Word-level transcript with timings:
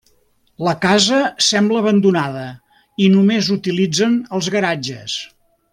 La 0.67 0.71
casa 0.85 1.19
sembla 1.47 1.83
abandonada 1.85 2.47
i 3.07 3.11
només 3.17 3.53
utilitzen 3.59 4.17
els 4.39 4.51
garatges. 4.57 5.21